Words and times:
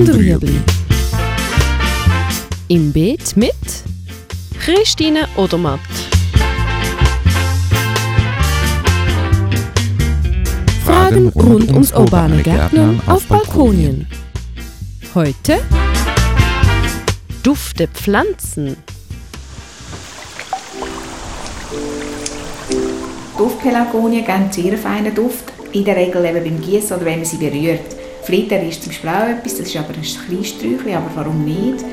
und 0.00 0.14
Rüebli. 0.14 0.58
Im 2.68 2.90
Beet 2.90 3.36
mit 3.36 3.52
Christine 4.58 5.28
Odermatt. 5.36 5.80
Fragen 10.84 11.28
rund 11.28 11.70
ums 11.70 11.92
urbane 11.92 12.42
Gärtnern 12.42 13.02
auf 13.06 13.26
Balkonien. 13.26 14.06
Heute 15.14 15.58
Dufte 17.42 17.86
Pflanzen. 17.88 18.76
Duftpelargonien 23.36 24.24
geben 24.24 24.50
sehr 24.50 24.78
feinen 24.78 25.14
Duft, 25.14 25.44
in 25.72 25.84
der 25.84 25.96
Regel 25.96 26.24
eben 26.24 26.44
beim 26.44 26.60
Gießen 26.62 26.96
oder 26.96 27.04
wenn 27.04 27.18
man 27.18 27.24
sie 27.26 27.36
berührt. 27.36 27.99
Flitter 28.22 28.62
ist 28.62 28.82
zum 28.82 28.92
Beispiel 28.92 29.10
auch 29.10 29.28
etwas, 29.28 29.58
das 29.58 29.68
ist 29.68 29.76
aber 29.76 29.94
ein 29.94 30.02
Kleinsträuchchen, 30.02 30.94
aber 30.94 31.10
warum 31.14 31.44
nicht? 31.44 31.84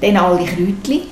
Dann 0.00 0.16
alle 0.16 0.44
Kräutchen, 0.44 1.02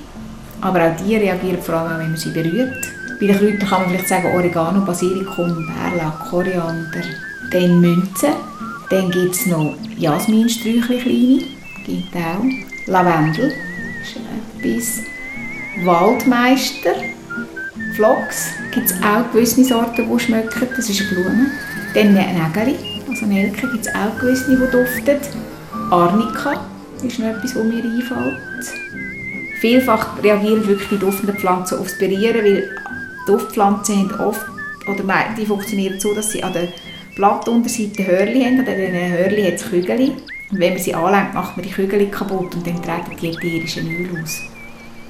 aber 0.59 0.85
auch 0.85 0.95
die 0.97 1.15
reagieren 1.15 1.61
vor 1.61 1.75
allem, 1.75 1.99
wenn 1.99 2.09
man 2.09 2.17
sie 2.17 2.31
berührt. 2.31 2.87
Bei 3.19 3.27
den 3.27 3.37
Kräutern 3.37 3.69
kann 3.69 3.81
man 3.81 3.89
vielleicht 3.89 4.09
sagen 4.09 4.35
Oregano, 4.35 4.81
Basilikum, 4.85 5.67
Bärlauch, 5.67 6.29
Koriander. 6.29 7.03
Dann 7.51 7.79
Münzen. 7.79 8.33
Dann 8.89 9.09
gibt 9.09 9.35
es 9.35 9.45
noch 9.45 9.75
Jasminsträuchchen, 9.97 10.99
kleine, 10.99 11.43
gibt 11.85 12.15
auch. 12.15 12.43
Lavendel, 12.87 13.53
ist 14.01 14.17
etwas. 14.59 15.85
Waldmeister, 15.85 16.95
Phlox, 17.95 18.47
gibt 18.73 18.87
es 18.87 18.95
auch 19.01 19.31
gewisse 19.31 19.63
Sorten, 19.63 20.09
die 20.11 20.19
schmecken, 20.19 20.67
das 20.75 20.89
ist 20.89 21.01
eine 21.01 21.09
Blume. 21.09 21.45
Dann 21.93 22.13
Nägeli, 22.13 22.75
also 23.21 23.33
Nelke 23.33 23.67
gibt 23.67 23.85
es 23.85 23.93
auch 23.93 24.19
gewisse, 24.19 24.49
die 24.49 24.71
duften. 24.71 25.17
Arnika 25.91 26.65
ist 27.03 27.19
noch 27.19 27.27
etwas, 27.27 27.55
was 27.55 27.63
mir 27.63 27.83
einfällt. 27.83 28.39
Vielfach 29.59 30.23
reagieren 30.23 30.67
wirklich 30.67 30.89
die 30.89 30.97
duftenden 30.97 31.37
Pflanzen 31.37 31.79
aufs 31.79 31.97
Berieren, 31.99 32.43
weil 32.43 32.69
Duftpflanzen 33.27 33.97
haben 33.97 34.19
oft, 34.19 34.45
oder 34.87 35.03
die 35.37 35.45
funktionieren 35.45 35.99
so, 35.99 36.15
dass 36.15 36.31
sie 36.31 36.43
an 36.43 36.53
der 36.53 36.69
Blattunterseite 37.15 38.07
Hörli 38.07 38.43
haben, 38.43 38.59
an 38.59 38.65
diesen 38.65 38.93
Hörli 38.93 39.43
hat 39.43 39.53
es 39.53 39.69
Kügel. 39.69 40.13
Und 40.51 40.59
wenn 40.59 40.73
man 40.73 40.81
sie 40.81 40.95
anlenkt, 40.95 41.33
macht 41.33 41.55
man 41.55 41.65
die 41.65 41.71
Kügel 41.71 42.07
kaputt 42.07 42.55
und 42.55 42.65
dann 42.65 42.81
treten 42.81 43.15
die 43.21 43.29
ätherischen 43.29 43.87
Öl 43.87 44.21
aus. 44.21 44.41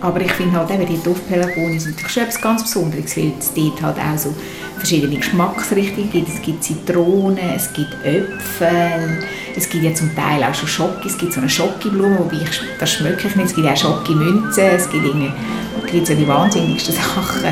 Aber 0.01 0.19
ich 0.19 0.31
finde 0.31 0.57
halt 0.57 0.71
eben, 0.71 0.85
die 0.87 1.01
Duftpelargonien 1.03 1.79
sind 1.79 1.91
natürlich 1.91 2.11
schon 2.11 2.23
etwas 2.23 2.41
ganz 2.41 2.63
Besonderes, 2.63 3.15
weil 3.15 3.33
es 3.37 3.53
dort 3.53 3.81
halt 3.83 3.97
auch 3.97 4.17
so 4.17 4.33
verschiedene 4.75 5.15
Geschmacksrichtungen 5.15 6.11
gibt. 6.11 6.27
Es 6.27 6.41
gibt 6.41 6.63
Zitronen, 6.63 7.37
es 7.55 7.71
gibt 7.71 7.93
Äpfel, 8.03 9.23
es 9.55 9.69
gibt 9.69 9.83
ja 9.83 9.93
zum 9.93 10.13
Teil 10.15 10.43
auch 10.43 10.55
schon 10.55 10.67
Schoki, 10.67 11.07
es 11.07 11.17
gibt 11.19 11.33
so 11.33 11.39
eine 11.39 11.49
Schokiblume, 11.49 12.17
wobei 12.17 12.37
ich, 12.37 12.61
das 12.79 12.91
schmecke 12.91 13.27
ich 13.27 13.35
nicht, 13.35 13.49
es 13.49 13.55
gibt 13.55 13.67
auch 13.67 13.77
Schokimünzen, 13.77 14.63
es 14.63 14.89
gibt, 14.89 15.05
irgendwie, 15.05 15.31
es 15.85 15.91
gibt 15.91 16.07
so 16.07 16.15
die 16.15 16.27
wahnsinnigsten 16.27 16.95
Sachen. 16.95 17.43